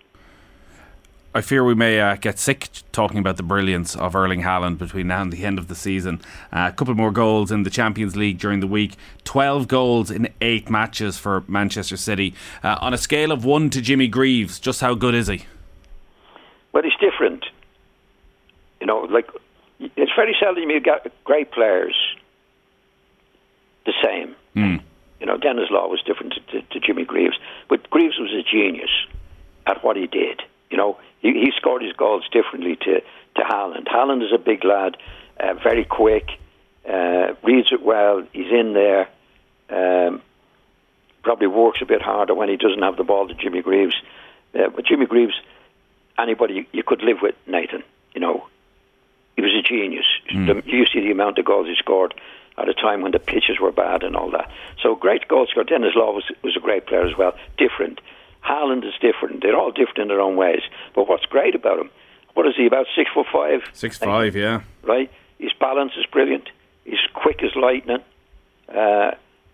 [1.35, 5.07] I fear we may uh, get sick talking about the brilliance of Erling Haaland between
[5.07, 6.21] now and the end of the season.
[6.53, 8.95] Uh, a couple more goals in the Champions League during the week.
[9.25, 12.33] 12 goals in eight matches for Manchester City.
[12.63, 15.43] Uh, on a scale of 1 to Jimmy Greaves, just how good is he?
[16.71, 17.45] Well, he's different.
[18.79, 19.29] You know, like
[19.79, 21.97] it's very seldom you get great players
[23.85, 24.35] the same.
[24.55, 24.81] Mm.
[25.19, 28.41] You know, Denis Law was different to, to, to Jimmy Greaves, but Greaves was a
[28.41, 28.89] genius
[29.67, 30.41] at what he did.
[30.69, 33.01] You know, he, he scored his goals differently to
[33.35, 33.87] to Haaland.
[33.87, 34.95] Haaland is a big lad,
[35.39, 36.29] uh, very quick,
[36.87, 38.23] uh, reads it well.
[38.31, 39.09] He's in there.
[39.69, 40.21] Um,
[41.23, 43.95] probably works a bit harder when he doesn't have the ball to Jimmy Greaves.
[44.53, 45.33] Uh, but Jimmy Greaves,
[46.19, 47.83] anybody you, you could live with, Nathan.
[48.13, 48.47] You know,
[49.35, 50.05] he was a genius.
[50.29, 52.13] The, you see the amount of goals he scored
[52.57, 54.49] at a time when the pitches were bad and all that.
[54.81, 55.65] So great goal scorer.
[55.65, 57.35] Denis Law was was a great player as well.
[57.57, 57.99] Different.
[58.45, 59.41] Haaland is different.
[59.41, 60.61] They're all different in their own ways.
[60.93, 61.89] But what's great about him?
[62.33, 63.61] What is he about six foot five?
[63.73, 64.61] 6 5, yeah.
[64.83, 65.09] right?
[65.39, 66.49] His balance is brilliant.
[66.83, 68.03] He's quick as lightning.
[68.69, 69.11] Uh,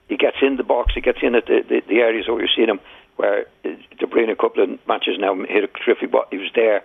[0.07, 0.93] he gets in the box.
[0.93, 2.79] He gets in at the, the, the areas where you've seen him,
[3.15, 6.83] where De Bruyne a couple of matches now hit a terrific But He was there,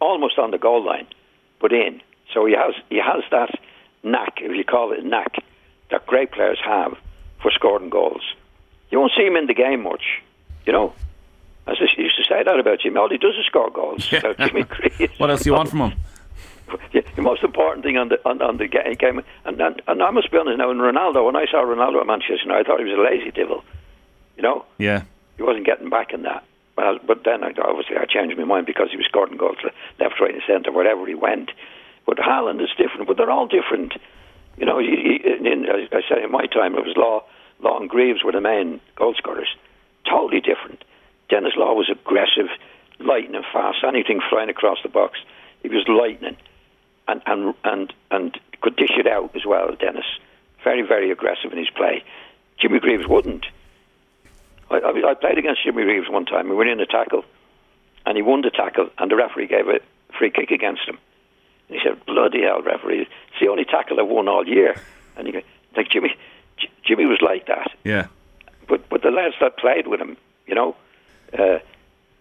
[0.00, 1.06] almost on the goal line,
[1.60, 2.00] but in.
[2.32, 3.50] So he has he has that
[4.02, 5.36] knack, if you call it a knack,
[5.90, 6.96] that great players have
[7.42, 8.22] for scoring goals.
[8.90, 10.22] You won't see him in the game much,
[10.66, 10.92] you know.
[11.68, 14.10] As I used to say that about Jimmy, all he does is score goals.
[14.10, 14.32] Yeah.
[14.38, 15.12] Jimmy Greaves.
[15.18, 15.92] What else do you want from him?
[16.92, 20.10] Yeah, the most important thing on the on, on the game, and, and and I
[20.10, 20.70] must be honest now.
[20.70, 23.30] In Ronaldo, when I saw Ronaldo at Manchester United, I thought he was a lazy
[23.30, 23.64] devil.
[24.36, 25.02] You know, Yeah.
[25.36, 26.44] he wasn't getting back in that.
[26.76, 29.56] Well, but then I, obviously I changed my mind because he was scoring goals
[29.98, 31.50] left, right, and centre wherever he went.
[32.06, 33.06] But Haaland is different.
[33.08, 33.94] But they're all different.
[34.58, 37.24] You know, he, he, in, in, I I say in my time it was Law,
[37.60, 39.48] Law and Greaves were the main goal scorers.
[40.08, 40.84] Totally different.
[41.28, 42.48] Denis Law was aggressive,
[42.98, 43.78] lightning fast.
[43.86, 45.18] Anything flying across the box,
[45.62, 46.36] he was lightning,
[47.06, 49.74] and and and and could dish it out as well.
[49.78, 50.06] Denis,
[50.64, 52.02] very very aggressive in his play.
[52.58, 53.46] Jimmy Greaves wouldn't.
[54.70, 56.48] I, I, I played against Jimmy Greaves one time.
[56.48, 57.24] We were in a tackle,
[58.04, 59.80] and he won the tackle, and the referee gave a
[60.16, 60.98] free kick against him.
[61.68, 63.02] And he said, "Bloody hell, referee!
[63.02, 64.74] It's the only tackle I've won all year."
[65.16, 65.40] And he go,
[65.76, 66.14] like Jimmy,
[66.58, 67.70] J- Jimmy was like that.
[67.84, 68.06] Yeah.
[68.68, 70.76] But but the lads that played with him, you know,
[71.36, 71.58] uh,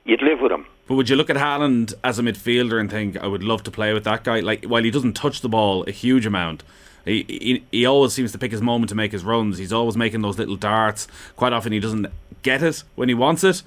[0.05, 0.65] you'd live with him.
[0.87, 3.71] But would you look at Haaland as a midfielder and think, I would love to
[3.71, 4.39] play with that guy?
[4.39, 6.63] Like, while he doesn't touch the ball a huge amount,
[7.03, 9.57] he, he, he always seems to pick his moment to make his runs.
[9.57, 11.07] He's always making those little darts.
[11.35, 12.07] Quite often he doesn't
[12.41, 13.63] get it when he wants it.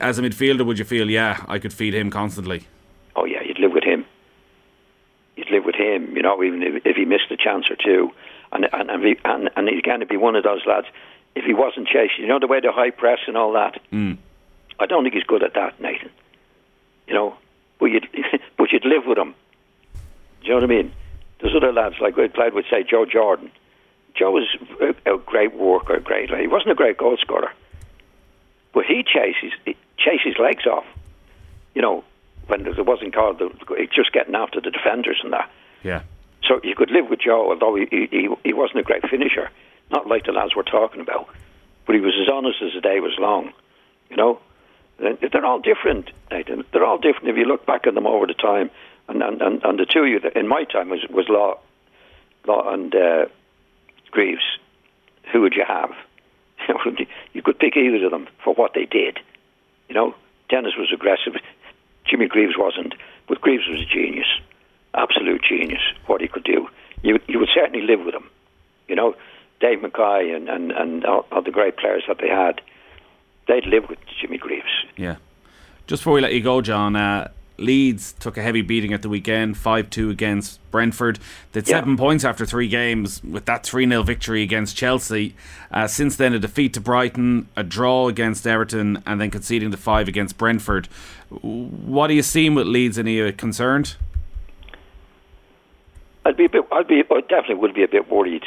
[0.00, 2.68] As a midfielder, would you feel, yeah, I could feed him constantly?
[3.16, 4.04] Oh yeah, you'd live with him.
[5.36, 8.12] You'd live with him, you know, even if, if he missed a chance or two,
[8.52, 10.86] and and and, he, and and he's going to be one of those lads.
[11.34, 13.80] If he wasn't chasing, you know, the way the high press and all that.
[13.92, 14.18] Mm.
[14.78, 16.10] I don't think he's good at that, Nathan.
[17.06, 17.36] You know,
[17.78, 18.08] but you'd
[18.56, 19.34] but you'd live with him.
[20.40, 20.92] Do you know what I mean?
[21.40, 23.50] There's other lads like I played with, say Joe Jordan.
[24.14, 24.46] Joe was
[24.80, 26.30] a, a great worker, great.
[26.30, 27.52] He wasn't a great goal scorer,
[28.72, 30.84] but he chases he chased his legs off.
[31.74, 32.04] You know,
[32.46, 33.50] when it wasn't called the,
[33.94, 35.50] just getting after the defenders and that.
[35.82, 36.02] Yeah.
[36.44, 39.50] So you could live with Joe, although he, he he wasn't a great finisher,
[39.90, 41.28] not like the lads we're talking about.
[41.86, 43.52] But he was as honest as the day was long.
[44.10, 44.40] You know,
[44.98, 46.10] They're- all different.
[46.30, 46.64] Nathan.
[46.72, 48.70] They're all different if you look back at them over the time.
[49.08, 51.58] And and, and, and the two of you that in my time was was Law,
[52.46, 53.26] Law and uh,
[54.10, 54.42] Greaves.
[55.32, 55.90] Who would you have?
[57.32, 59.18] you could pick either of them for what they did.
[59.88, 60.14] You know,
[60.48, 61.34] Denis was aggressive.
[62.06, 62.94] Jimmy Greaves wasn't,
[63.28, 64.26] but Greaves was a genius,
[64.94, 65.82] absolute genius.
[66.06, 66.68] What he could do,
[67.02, 68.28] you you would certainly live with him.
[68.88, 69.14] You know,
[69.60, 72.60] Dave Mackay and and and all, all the great players that they had,
[73.46, 74.66] they'd live with Jimmy Greaves.
[74.96, 75.16] Yeah.
[75.86, 79.08] Just before we let you go, John, uh, Leeds took a heavy beating at the
[79.08, 81.18] weekend, 5 2 against Brentford.
[81.52, 81.78] They'd Yeah.
[81.78, 85.34] seven points after three games with that 3 0 victory against Chelsea.
[85.70, 89.76] Uh, since then, a defeat to Brighton, a draw against Everton, and then conceding the
[89.76, 90.86] five against Brentford.
[91.28, 92.98] What are you seeing with Leeds?
[92.98, 93.96] Any uh, concerned?
[96.24, 96.64] I'd be a bit.
[96.72, 97.02] I'd be.
[97.10, 98.44] I definitely would be a bit worried,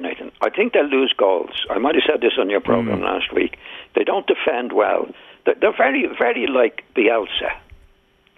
[0.00, 0.32] Nathan.
[0.40, 1.66] I think they'll lose goals.
[1.70, 3.58] I might have said this on your program last week.
[3.94, 5.08] They don't defend well.
[5.44, 7.52] They're, they're very, very like Bielsa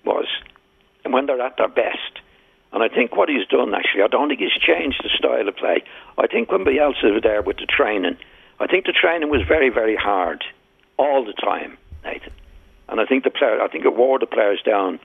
[0.05, 0.27] was,
[1.05, 2.21] and when they're at their best.
[2.73, 5.57] And I think what he's done actually, I don't think he's changed the style of
[5.57, 5.85] play.
[6.17, 8.17] I think when Bielsa was there with the training,
[8.59, 10.45] I think the training was very, very hard
[10.99, 12.33] all the time, Nathan.
[12.89, 15.01] And I think the player, I think it wore the players down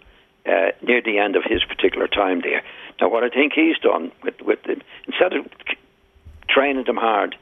[0.46, 2.64] uh, near the end of his particular time there.
[3.02, 5.46] Now, what I think he's done with with them, instead of
[6.58, 7.36] training them hard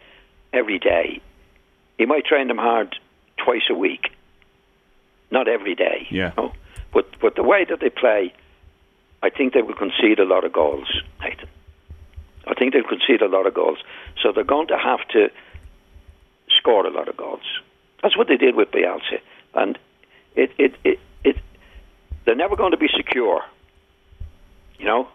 [0.52, 1.22] every day,
[1.98, 2.96] he might train them hard
[3.38, 4.12] twice a week,
[5.32, 6.08] not every day.
[6.12, 6.32] Yeah.
[6.36, 6.54] you know.
[6.94, 8.34] But but the way that they play,
[9.24, 10.90] I think they will concede a lot of goals,
[11.22, 11.50] Nathan.
[12.48, 13.80] I think they'll concede a lot of goals.
[14.22, 15.30] So they're going to have to
[16.58, 17.46] score a lot of goals.
[18.04, 19.20] That's what they did with Bielsa.
[19.56, 19.80] And
[20.36, 21.38] it, it, it, it
[22.26, 23.42] they're never going to be secure.
[24.78, 25.08] You know?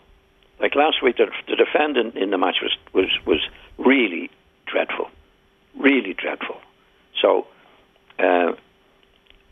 [0.59, 3.41] Like last week, the, the defendant in the match was, was, was
[3.85, 4.31] really
[4.67, 5.09] dreadful.
[5.79, 6.61] Really dreadful.
[7.21, 7.47] So
[8.19, 8.53] uh,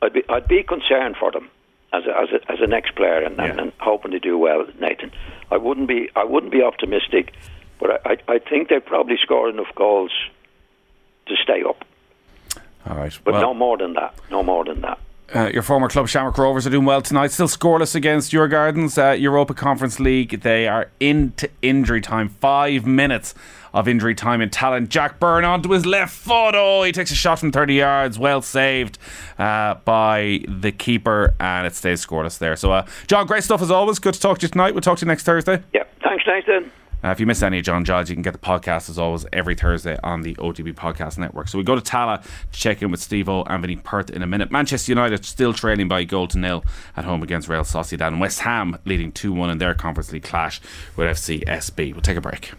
[0.02, 1.50] I'd, be, I'd be concerned for them
[1.92, 4.66] as a, as a, as a next player and, and, and hoping to do well,
[4.80, 5.10] Nathan.
[5.50, 7.32] I wouldn't be I wouldn't be optimistic,
[7.80, 10.12] but I, I, I think they probably score enough goals
[11.26, 11.84] to stay up.
[12.86, 13.18] All right.
[13.24, 14.14] But well, no more than that.
[14.30, 14.98] No more than that.
[15.34, 17.30] Uh, your former club Shamrock Rovers are doing well tonight.
[17.30, 18.96] Still scoreless against Djurgårdens.
[18.96, 20.40] Uh, Europa Conference League.
[20.40, 22.30] They are into injury time.
[22.30, 23.34] Five minutes
[23.74, 24.88] of injury time in Tallaght.
[24.88, 26.54] Jack Byrne onto his left foot.
[26.54, 28.18] Oh, he takes a shot from 30 yards.
[28.18, 28.98] Well saved
[29.38, 32.56] uh, by the keeper, and it stays scoreless there.
[32.56, 33.98] So, uh, John, great stuff as always.
[33.98, 34.72] Good to talk to you tonight.
[34.72, 35.62] We'll talk to you next Thursday.
[35.74, 35.84] Yeah.
[36.02, 36.70] Thanks, Nathan.
[37.02, 39.24] Uh, if you missed any of John Giles, you can get the podcast as always
[39.32, 41.48] every Thursday on the OTB Podcast Network.
[41.48, 44.22] So we go to Tallaght to check in with Steve O and Vinny Perth in
[44.22, 44.50] a minute.
[44.50, 46.64] Manchester United still trailing by a goal to nil
[46.96, 50.24] at home against Real Sociedad, and West Ham leading 2 1 in their Conference League
[50.24, 50.60] clash
[50.96, 51.92] with FC SB.
[51.92, 52.52] We'll take a break.